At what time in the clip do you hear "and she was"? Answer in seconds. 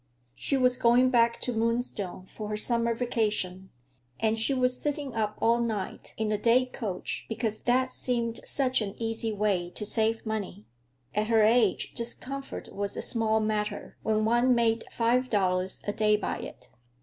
4.19-4.81